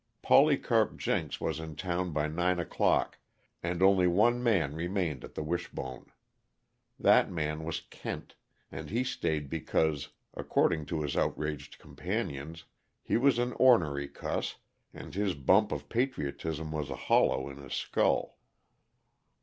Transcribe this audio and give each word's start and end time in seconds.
Polycarp 0.23 0.97
Jenks 0.97 1.39
was 1.39 1.59
in 1.59 1.75
town 1.75 2.11
by 2.11 2.27
nine 2.27 2.57
o'clock, 2.57 3.19
and 3.61 3.83
only 3.83 4.07
one 4.07 4.41
man 4.41 4.73
remained 4.73 5.23
at 5.23 5.35
the 5.35 5.43
Wishbone. 5.43 6.07
That 6.99 7.29
man 7.31 7.63
was 7.63 7.81
Kent, 7.81 8.33
and 8.71 8.89
he 8.89 9.03
stayed 9.03 9.47
because, 9.47 10.09
according 10.33 10.87
to 10.87 11.03
his 11.03 11.15
outraged 11.15 11.77
companions, 11.77 12.63
he 13.03 13.15
was 13.15 13.37
an 13.37 13.53
ornery 13.59 14.07
cuss, 14.07 14.55
and 14.91 15.13
his 15.13 15.35
bump 15.35 15.71
of 15.71 15.87
patriotism 15.87 16.71
was 16.71 16.89
a 16.89 16.95
hollow 16.95 17.47
in 17.47 17.57
his 17.57 17.75
skull. 17.75 18.39